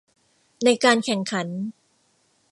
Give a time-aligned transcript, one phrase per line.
[0.63, 1.47] ในการแข่งขัน